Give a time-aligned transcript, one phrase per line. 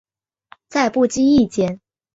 [0.67, 1.79] 在不经意间